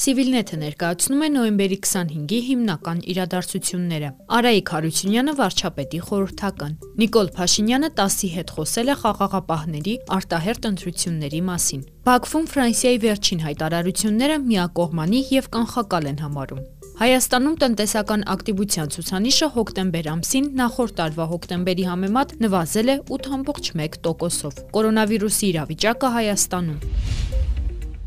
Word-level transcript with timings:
Civilnet-ը 0.00 0.56
ներկայացնում 0.56 1.22
է 1.26 1.28
նոյեմբերի 1.34 1.76
25-ի 1.84 2.36
հիմնական 2.46 3.00
իրադարձությունները։ 3.12 4.08
Արայիկ 4.36 4.70
Հարությունյանը 4.74 5.34
վարչապետի 5.40 6.00
խորհրդական։ 6.06 6.72
Նիկոլ 7.02 7.28
Փաշինյանը 7.36 7.90
10-ի 8.00 8.30
հետ 8.36 8.52
խոսել 8.56 8.92
է 8.94 8.96
խաղաղապահների 9.02 9.94
արտահերտ 10.16 10.68
ընտրությունների 10.70 11.40
մասին։ 11.50 11.82
Բաքվում 12.08 12.46
Ֆրանսիայի 12.54 13.00
վերջին 13.04 13.44
հայտարարությունները 13.44 14.36
միակողմանի 14.48 15.20
եւ 15.36 15.50
կանխակալ 15.60 16.08
են 16.10 16.22
համարում։ 16.24 16.62
Հայաստանում 17.00 17.56
տնտեսական 17.60 18.24
ակտիվության 18.34 18.90
ցուցանիշը 18.96 19.48
հոկտեմբեր 19.56 20.08
ամսին 20.14 20.48
նախորդ 20.60 20.96
տարվա 21.00 21.26
հոկտեմբերի 21.32 21.84
համեմատ 21.90 22.34
նվազել 22.44 22.92
է 22.92 22.96
8.1%-ով։ 23.20 24.62
Կորոնավիրուսի 24.76 25.46
իրավիճակը 25.54 26.14
Հայաստանում 26.20 27.28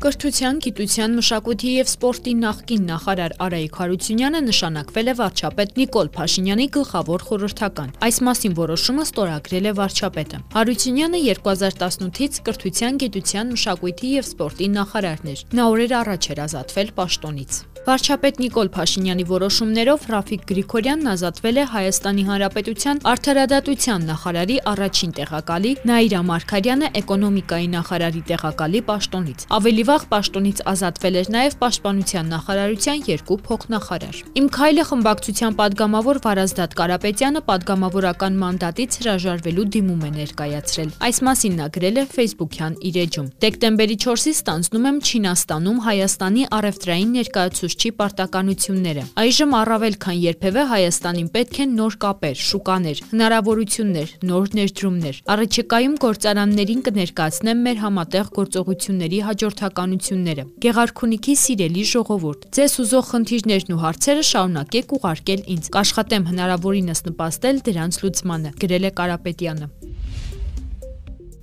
Կրթության, 0.02 0.56
գիտության, 0.64 1.12
մշակույթի 1.18 1.70
եւ 1.74 1.88
սպորտի 1.88 2.32
նախկին 2.40 2.82
նախարար 2.90 3.34
Արայիկ 3.44 3.78
Հարությունյանը 3.80 4.40
նշանակվել 4.46 5.10
է 5.12 5.14
վարչապետ 5.20 5.78
Նիկոլ 5.80 6.10
Փաշինյանի 6.16 6.66
գլխավոր 6.76 7.26
խորհրդական։ 7.28 7.94
Այս 8.08 8.18
մասին 8.28 8.56
որոշումը 8.58 9.06
ստորագրել 9.08 9.70
է 9.70 9.76
վարչապետը։ 9.80 10.42
Հարությունյանը 10.56 11.22
2018-ից 11.28 12.42
կրթության, 12.48 12.98
գիտության, 13.04 13.54
մշակույթի 13.54 14.10
եւ 14.18 14.28
սպորտի 14.34 14.72
նախարարն 14.80 15.32
էր։ 15.34 15.46
Նա 15.54 15.70
օրեր 15.74 15.96
առաջ 16.04 16.30
էր 16.34 16.44
ազատվել 16.48 16.92
պաշտոնից։ 17.00 17.64
Վարչապետ 17.84 18.38
Նիկոլ 18.40 18.68
Փաշինյանի 18.72 19.24
որոշումներով 19.28 20.04
Ռաֆիկ 20.08 20.44
Գրիգորյանն 20.48 21.08
ազատվել 21.10 21.58
է 21.60 21.64
Հայաստանի 21.68 22.22
Հանրապետության 22.28 23.00
Արդարադատության 23.12 24.06
նախարարի 24.08 24.56
առաջին 24.72 25.10
տեղակալի, 25.18 25.72
Նաիրա 25.90 26.20
Մարգարյանը 26.24 26.88
էկոնոմիկայի 27.00 27.68
նախարարի 27.74 28.22
տեղակալի 28.30 28.80
պաշտոնից։ 28.88 29.44
Ավելի 29.58 29.84
վաղ 29.90 30.06
պաշտոնից 30.14 30.62
ազատվել 30.72 31.18
էր 31.20 31.28
նաև 31.34 31.58
Պաշտպանության 31.60 32.32
նախարարության 32.32 33.04
երկու 33.04 33.38
փոխնախարար։ 33.44 34.16
Իմ 34.40 34.48
քայլը 34.56 34.84
խմբակցության 34.88 35.58
падգամավոր 35.60 36.22
Վարազդատ 36.24 36.78
Կարապետյանը 36.80 37.44
падգամավորական 37.52 38.40
մանդատից 38.40 38.98
հրաժարվելու 39.04 39.68
դիմում 39.76 40.08
է 40.08 40.10
ներկայացրել։ 40.24 40.90
Այս 41.04 41.22
մասին 41.28 41.60
նա 41.60 41.68
գրել 41.76 42.00
է 42.00 42.08
Facebook-յան 42.16 42.80
իր 42.88 42.96
էջում։ 43.04 43.30
Դեկտեմբերի 43.44 43.96
4-ից 44.08 44.40
ստանձնում 44.40 44.88
եմ 44.88 44.98
Չինաստանում 45.04 45.78
Հայաստանի 45.84 46.48
առևտրային 46.54 47.14
ներկայացուցիչ 47.18 47.73
ուսուցչի 47.74 47.90
պարտականությունները։ 47.98 49.02
Այժմ 49.18 49.54
առավել 49.58 49.94
քան 50.04 50.18
երբևէ 50.24 50.62
Հայաստանին 50.70 51.28
պետք 51.34 51.58
են 51.64 51.72
նոր 51.78 51.96
կապեր, 52.04 52.36
շուկաներ, 52.48 53.00
հնարավորություններ, 53.10 54.12
նոր 54.30 54.46
ներդրումներ։ 54.58 55.18
Առաջիկայում 55.34 55.96
գործարաններին 56.04 56.84
կներկայացնեմ 56.88 57.64
մեր 57.66 57.80
համատեղ 57.84 58.30
գործողությունների 58.38 59.18
հաջորդականությունները։ 59.28 60.46
Գեղարքունիքի 60.64 61.34
սիրելի 61.44 61.84
ժողովուրդ, 61.94 62.46
ձեզ 62.54 62.78
ուզող 62.84 63.10
խնդիրներն 63.10 63.74
ու 63.74 63.82
հարցերը 63.84 64.24
շարունակեք 64.30 64.94
ուղարկել 64.98 65.44
ինձ։ 65.54 65.72
Կաշխատեմ 65.74 66.30
հնարավորինս 66.30 67.04
նպաստել 67.10 67.64
դրանց 67.70 68.00
լուծմանը, 68.04 68.56
գրել 68.64 68.88
է 68.90 68.94
Կարապետյանը։ 69.02 69.93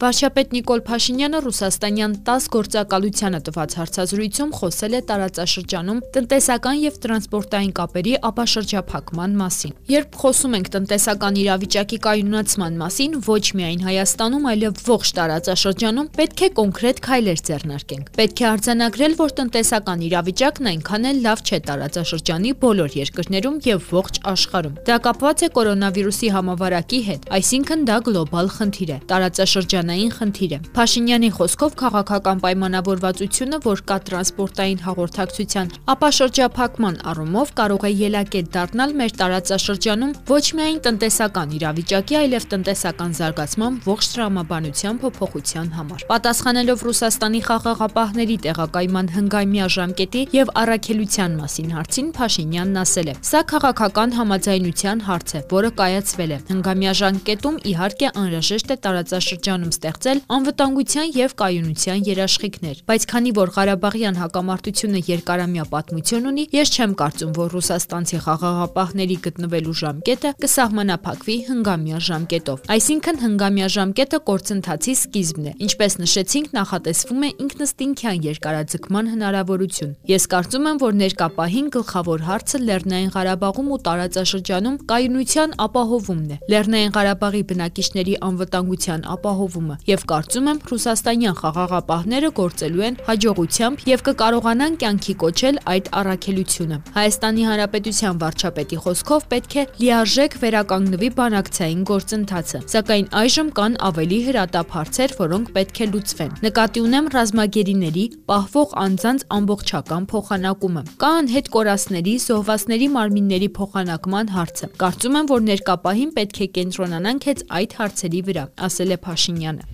Վարչապետ 0.02 0.53
Նիկոլ 0.55 0.80
Փաշինյանը 0.81 1.39
Ռուսաստանյան 1.45 2.13
10 2.25 2.45
գործակալությանը 2.55 3.39
տված 3.45 3.73
հարցազրույցում 3.77 4.53
խոսել 4.57 4.94
է 4.97 5.02
տարածաշրջանում 5.11 5.99
տնտեսական 6.16 6.80
եւ 6.81 6.95
տրանսպորտային 7.03 7.73
կապերի 7.77 8.13
ապաշրջափակման 8.29 9.35
մասին։ 9.41 9.75
Երբ 9.94 10.17
խոսում 10.22 10.55
ենք 10.57 10.72
տնտեսական 10.73 11.38
իրավիճակի 11.41 11.99
կայունացման 12.07 12.79
մասին, 12.81 13.19
ոչ 13.29 13.45
միայն 13.61 13.85
Հայաստանում, 13.85 14.47
այլև 14.52 14.81
ողջ 14.89 15.11
տարածաշրջանում 15.22 16.09
պետք 16.17 16.41
է 16.41 16.49
կոնկրետ 16.57 17.03
քայլեր 17.05 17.45
ձեռնարկենք։ 17.52 18.11
Պետք 18.17 18.41
է 18.41 18.49
արձանագրել, 18.49 19.16
որ 19.22 19.35
տնտեսական 19.38 20.03
իրավիճակն 20.09 20.72
այնքան 20.72 21.07
էլ 21.11 21.22
լավ 21.29 21.45
չէ 21.45 21.61
տարածաշրջանի 21.69 22.55
բոլոր 22.66 22.97
երկրներում 23.02 23.61
եւ 23.69 23.94
ողջ 24.02 24.22
աշխարհում։ 24.33 24.81
Դա 24.89 24.97
կապված 25.05 25.45
է 25.45 25.53
կորոնավիրուսի 25.62 26.33
համավարակի 26.41 27.01
հետ, 27.12 27.31
այսինքն 27.38 27.88
դա 27.91 27.97
գլոբալ 28.09 28.53
խնդիր 28.57 28.91
է։ 28.91 29.00
Տարածաշրջան 29.12 29.91
ռեստորանային 29.91 30.12
խնդիր 30.16 30.52
է։ 30.56 30.59
Փաշինյանի 30.75 31.29
խոսքով 31.35 31.72
քաղաքական 31.81 32.38
պայմանավորվածությունը, 32.41 33.57
որ 33.66 33.79
կա 33.90 33.97
տրանսպորտային 34.07 34.79
հաղորդակցության 34.85 35.72
ապաշրջափակման 35.91 36.96
առումով 37.12 37.52
կարող 37.59 37.85
է 37.88 37.91
ելակետ 38.01 38.51
դառնալ 38.56 38.96
մեր 39.01 39.12
տարածաշրջանում 39.22 40.13
ոչ 40.31 40.46
միայն 40.57 40.80
տնտեսական 40.88 41.56
իրավիճակի, 41.57 42.16
այլև 42.22 42.47
տնտեսական 42.51 43.12
զարգացման 43.19 43.80
ողջ 43.91 44.06
տրամաբանության 44.12 44.96
փոփոխության 45.01 45.68
համար։ 45.75 46.06
Պատասխանելով 46.12 46.85
Ռուսաստանի 46.88 47.41
խաղաղապահների 47.51 48.38
տեղակայման 48.47 49.12
հնգամյա 49.16 49.68
ժամկետի 49.75 50.22
եւ 50.31 50.53
առաքելության 50.62 51.38
մասին 51.41 51.75
հարցին 51.75 52.07
Փաշինյանն 52.22 52.81
ասել 52.81 53.12
է. 53.12 53.16
«Սա 53.31 53.41
քաղաքական 53.51 54.16
համաձայնության 54.22 55.03
հարց 55.07 55.30
է, 55.31 55.41
որը 55.51 55.69
կայացվել 55.81 56.31
է։ 56.31 56.38
Հնգամյա 56.51 56.94
ժամկետում 57.01 57.59
իհարկե 57.72 58.07
անհրաժեշտ 58.22 58.72
է 58.72 58.78
տարածաշրջանում 58.85 59.74
ստեղծել 59.81 60.19
անվտանգության 60.36 61.08
եւ 61.16 61.31
կայունության 61.42 62.02
երաշխիքներ, 62.06 62.81
բայց 62.86 63.06
քանի 63.12 63.31
որ 63.34 63.52
Ղարաբաղյան 63.56 64.18
հակամարտությունը 64.22 65.00
երկարամյա 65.08 65.64
պատմություն 65.72 66.28
ունի, 66.31 66.44
ես 66.53 66.72
չեմ 66.75 66.94
կարծում, 67.02 67.31
որ 67.38 67.47
ռուսաստանցի 67.56 68.19
խաղաղապահների 68.25 69.18
գտնվելու 69.25 69.75
ժամկետը 69.81 70.34
կսահմանափակվի 70.46 71.38
հնգամյա 71.50 72.02
ժամկետով։ 72.12 72.69
Այսինքն 72.75 73.22
հնգամյա 73.25 73.69
ժամկետը 73.81 74.19
գործընթացի 74.30 74.94
սկիզբն 75.02 75.50
է։ 75.50 75.53
Ինչպես 75.66 75.98
նշեցինք, 76.02 76.53
նախատեսվում 76.62 77.22
է 77.22 77.30
ինքնըստինքյան 77.42 78.22
երկարաձգման 78.30 79.12
հնարավորություն։ 79.16 79.96
Ես 80.12 80.30
կարծում 80.36 80.69
եմ, 80.72 80.81
որ 80.86 80.94
ներկա 81.02 81.28
պահին 81.42 81.68
գլխավոր 81.74 82.25
հարցը 82.30 82.62
Լեռնային 82.69 83.12
Ղարաբաղում 83.16 83.72
ու 83.72 83.81
տարածաշրջանում 83.88 84.80
կայունության 84.92 85.58
ապահովումն 85.66 86.31
է։ 86.31 86.40
Լեռնային 86.52 86.96
Ղարաբաղի 87.02 87.44
բնակիչների 87.52 88.16
անվտանգության 88.30 89.08
ապահովումը 89.16 89.60
կազմը 89.61 89.75
եւ 89.88 90.03
կարծում 90.09 90.47
եմ 90.51 90.59
ռուսաստանյան 90.72 91.35
խաղաղապահները 91.41 92.29
գործելու 92.38 92.83
են 92.88 92.97
հաջողությամբ 93.07 93.83
եւ 93.91 94.03
կկարողանան 94.07 94.77
կյանքի 94.81 95.13
կոչել 95.22 95.59
այդ 95.72 95.89
առաքելությունը։ 96.01 96.77
Հայաստանի 96.97 97.44
Հանրապետության 97.51 98.21
վարչապետի 98.21 98.77
խոսքով 98.85 99.25
պետք 99.31 99.55
է 99.61 99.66
լիարժեք 99.81 100.38
վերականգնվի 100.41 101.09
բանակցային 101.21 101.83
գործընթացը, 101.91 102.61
սակայն 102.71 103.07
այժմ 103.21 103.51
կան 103.61 103.77
ավելի 103.91 104.19
հրատապ 104.31 104.75
հարցեր, 104.81 105.16
որոնք 105.21 105.51
պետք 105.57 105.81
է 105.81 105.88
լուծվեն։ 105.91 106.31
Նկատի 106.41 106.81
ունեմ 106.81 107.09
ռազմագերիների, 107.16 108.05
պահվող 108.31 108.75
անձանց 108.81 109.25
ամբողջական 109.38 110.03
փոխանակումը։ 110.11 110.83
Կա 111.01 111.11
անհետ 111.21 111.51
կորածների, 111.51 112.16
զոհվածների 112.25 112.88
մարմինների 112.95 113.50
փոխանակման 113.61 114.31
հարցը։ 114.35 114.71
Կարծում 114.81 115.17
եմ, 115.21 115.31
որ 115.31 115.45
ներկա 115.51 115.75
պահին 115.85 116.11
պետք 116.17 116.41
է 116.41 116.47
կենտրոնանանք 116.61 117.27
հենց 117.31 117.45
այդ 117.61 117.77
հարցերի 117.81 118.21
վրա, 118.31 118.45
ասել 118.71 118.95
է 118.95 118.97
Փաշինյանը։ 119.01 119.50
mañana. 119.51 119.67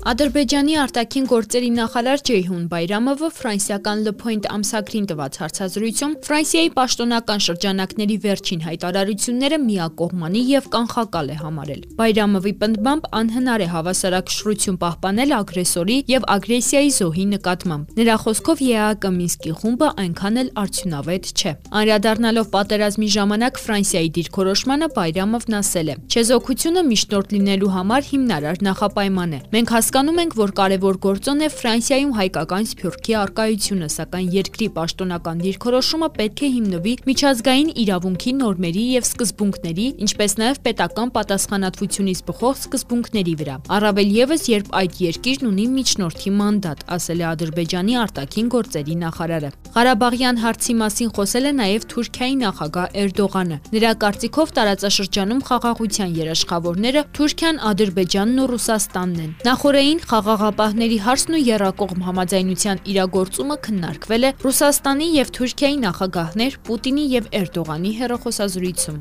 Ադրբեջանի 0.00 0.76
արտաքին 0.80 1.26
գործերի 1.28 1.68
նախարար 1.76 2.22
Ջեյհուն 2.24 2.60
Բայրամովը 2.72 3.28
ֆրանսիական 3.36 3.98
Le 4.06 4.12
Point 4.16 4.46
ամսագրին 4.48 5.08
տված 5.10 5.34
հարցազրույցում 5.42 6.14
Ֆրանսիայի 6.24 6.70
պաշտոնական 6.78 7.42
շրջանակների 7.46 8.16
վերջին 8.24 8.62
հայտարարությունները 8.64 9.58
միակողմանի 9.64 10.42
եւ 10.50 10.68
կանխակալ 10.72 11.28
է 11.28 11.36
համարել։ 11.40 11.82
Բայրամովի 12.00 12.52
պնդմամբ 12.64 13.10
անհնար 13.20 13.60
է 13.60 13.68
հավասարակշռություն 13.76 14.80
պահպանել 14.80 15.36
ագրեսորի 15.36 15.98
եւ 16.16 16.26
ագրեսիայի 16.40 16.90
զոհի 16.96 17.26
նկատմամբ։ 17.36 17.92
Նրա 18.00 18.16
խոսքով 18.24 18.64
ԵԱԿ 18.70 19.12
Մինսկի 19.20 19.52
խումբը 19.60 19.88
այնքան 20.00 20.40
էլ 20.40 20.50
արդյունավետ 20.64 21.30
չէ։ 21.36 21.52
Անրադառնալով 21.76 22.50
պատերազմի 22.56 23.08
ժամանակ 23.20 23.62
Ֆրանսիայի 23.68 24.10
դիրքորոշմանը 24.16 24.90
Բայրամովն 24.96 25.60
ասել 25.60 25.92
է. 25.92 25.94
«Չեզոքությունը 26.10 26.82
միշտորդ 26.88 27.28
լինելու 27.36 27.72
համար 27.76 28.02
հիմնարար 28.10 28.64
նախապայման 28.70 29.30
է։ 29.36 29.40
Մենք 29.50 29.74
Հասկանում 29.90 30.18
ենք, 30.22 30.34
որ 30.38 30.50
կարևոր 30.54 30.96
գործոն 31.02 31.40
է 31.42 31.46
Ֆրանսիայում 31.50 32.10
հայկական 32.14 32.66
սփյուռքի 32.70 33.14
արկայությունը, 33.20 33.86
սակայն 33.90 34.26
երկրի 34.30 34.66
պաշտոնական 34.76 35.40
դիրքորոշումը 35.42 36.08
պետք 36.14 36.42
է 36.46 36.50
հիմնվի 36.54 36.92
միջազգային 37.10 37.72
իրավունքի 37.82 38.34
նորմերի 38.38 38.84
եւ 38.86 39.08
սկզբունքների, 39.08 39.86
ինչպես 40.06 40.36
նաեւ 40.38 40.60
պետական 40.70 41.10
պատասխանատվությունից 41.16 42.22
բխող 42.30 42.54
սկզբունքների 42.60 43.34
վրա։ 43.42 43.56
Առավել 43.80 44.14
եւս, 44.14 44.46
երբ 44.54 44.70
այդ 44.78 45.00
երկիրն 45.10 45.50
ունի 45.50 45.66
միջնորդի 45.74 46.30
մանդատ, 46.38 46.86
ասել 46.94 47.18
է 47.18 47.26
Ադրբեջանի 47.34 47.98
արտաքին 48.06 48.54
գործերի 48.54 48.96
նախարարը։ 49.02 49.50
Ղարաբաղյան 49.74 50.40
հարցի 50.44 50.74
մասին 50.86 51.10
խոսել 51.18 51.50
է 51.50 51.52
նաեւ 51.58 51.82
Թուրքիայի 51.90 52.38
նախագահ 52.46 52.96
Էրդողանը։ 53.00 53.58
Նրա 53.74 53.92
կարծիքով 54.06 54.54
տարածաշրջանում 54.60 55.44
խաղաղության 55.50 56.16
երաշխավորները 56.20 57.04
Թուրքիան, 57.16 57.60
Ադրբեջանն 57.70 58.40
ու 58.40 58.48
Ռուսաստանն 58.50 59.20
են։ 59.24 59.30
Նախորդ 59.50 59.79
Օրեին 59.80 60.00
խաղաղապահների 60.04 60.96
հարցն 61.00 61.34
ու 61.36 61.38
երակողմ 61.40 62.02
համաձայնության 62.04 62.80
իրագործումը 62.92 63.56
քննարկվել 63.64 64.26
է 64.28 64.32
Ռուսաստանի 64.42 65.06
եւ 65.14 65.30
Թուրքիայի 65.38 65.78
նախագահներ 65.86 66.58
Պուտինի 66.68 67.04
եւ 67.14 67.30
Էրդողանի 67.40 67.92
հերոխոսազրույցում։ 68.00 68.98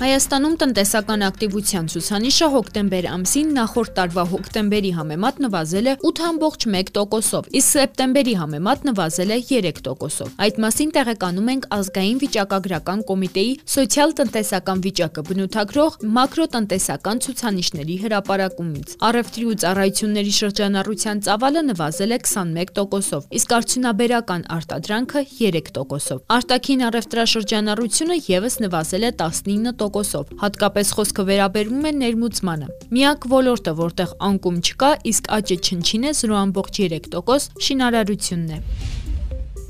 Հայաստանում 0.00 0.54
տնտեսական 0.60 1.22
ակտիվության 1.26 1.88
ցուցանիշը 1.92 2.46
հոկտեմբեր 2.52 3.06
ամսին 3.10 3.48
նախորդ 3.52 3.90
տարվա 3.98 4.22
հոկտեմբերի 4.30 4.92
համեմատ 4.96 5.40
նվազել 5.44 5.90
է 5.90 5.92
8.1%-ով, 6.08 7.50
իսկ 7.60 7.68
սեպտեմբերի 7.74 8.34
համեմատ 8.40 8.86
նվազել 8.88 9.34
է 9.36 9.38
3%-ով։ 9.50 10.30
Այդ 10.46 10.60
մասին 10.64 10.94
տեղեկանում 10.96 11.50
ենք 11.52 11.66
ազգային 11.76 12.22
վիճակագրական 12.24 13.02
կոմիտեի 13.10 13.52
սոցիալ-տնտեսական 13.74 14.80
վիճակը 14.88 15.24
բնութագրող 15.28 16.00
մակրոտնտեսական 16.16 17.20
ցուցանիշների 17.28 17.96
հրապարակումից։ 18.00 18.96
Առևտրի 19.10 19.46
ու 19.52 19.58
ծառայությունների 19.60 20.34
շրջանառության 20.40 21.22
ծավալը 21.28 21.64
նվազել 21.68 22.16
է 22.16 22.20
21%-ով, 22.24 23.28
իսկ 23.36 23.54
արդյունաբերական 23.60 24.48
արտադրանքը 24.56 25.24
3%-ով։ 25.36 26.24
Արտաքին 26.40 26.88
առևտրաշրջանառությունը 26.88 28.20
եւս 28.30 28.60
նվազել 28.64 29.04
է 29.04 29.14
19% 29.20 29.89
10%-ով։ 29.90 30.32
Հատկապես 30.40 30.92
խոսքը 30.96 31.26
վերաբերում 31.30 31.88
է 31.90 31.92
ներմուծմանը։ 32.00 32.70
Միակ 32.94 33.28
ոլորտը, 33.34 33.76
որտեղ 33.80 34.14
անկում 34.30 34.62
չկա, 34.70 34.90
իսկ 35.10 35.30
աճը 35.40 35.60
չնչին 35.60 36.08
է 36.10 36.16
0.3% 36.22 37.64
շինարարությունն 37.68 38.56
է։ 38.56 38.99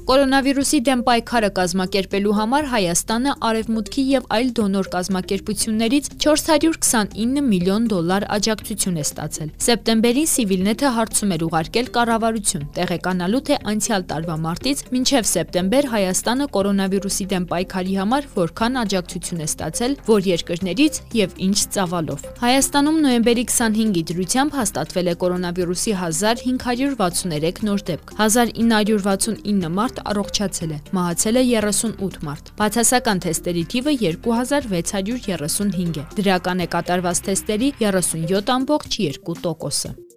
Կորոնավիրուսի 0.09 0.79
դեմ 0.87 1.01
պայքարը 1.05 1.49
կազմակերպելու 1.57 2.33
համար 2.39 2.67
Հայաստանը 2.71 3.33
Արևմուտքի 3.47 4.03
եւ 4.11 4.29
այլ 4.37 4.49
դոնոր 4.57 4.87
կազմակերպություններից 4.95 6.07
429 6.25 7.43
միլիոն 7.51 7.89
դոլար 7.91 8.27
աջակցություն 8.37 8.97
է 8.97 9.05
ստացել։ 9.05 9.51
Սեպտեմբերին 9.67 10.29
Civilnet-ը 10.31 10.93
հարցում 10.97 11.35
էր 11.37 11.45
ուղարկել 11.47 11.91
կառավարություն, 11.97 12.65
տեղեկանալու 12.81 13.43
թե 13.51 13.59
անցյալ 13.71 14.07
տարվա 14.11 14.37
մարտից 14.41 14.83
մինչև 14.95 15.29
սեպտեմբեր 15.31 15.91
Հայաստանը 15.95 16.49
կորոնավիրուսի 16.57 17.27
դեմ 17.31 17.45
պայքարի 17.51 17.95
համար 18.01 18.29
որքան 18.41 18.81
աջակցություն 18.81 19.41
է 19.45 19.49
ստացել, 19.51 19.97
որ 20.11 20.21
երկրներից 20.31 21.01
եւ 21.21 21.39
ինչ 21.51 21.59
ծավալով։ 21.77 22.27
Հայաստանում 22.41 23.01
նոյեմբերի 23.05 23.45
25-ի 23.51 24.03
դրությամբ 24.11 24.59
հաստատվել 24.61 25.11
է 25.11 25.15
կորոնավիրուսի 25.21 25.93
1563 26.01 27.65
նոր 27.69 27.87
դեպք։ 27.91 28.15
1969 28.21 30.00
մարդ 30.01 30.09
առողջացել 30.11 30.71
է, 30.73 30.79
մահացել 30.97 31.37
է 31.37 31.43
38 31.61 32.25
մարդ։ 32.27 32.45
Բացասական 32.59 33.19
թեստերի 33.25 33.65
թիվը 33.73 33.93
2635 34.01 36.01
է։ 36.01 36.03
Դրական 36.21 36.59
է 36.61 36.67
կատարված 36.77 37.19
թեստերի 37.29 37.69
37.2%-ը։ 37.81 40.10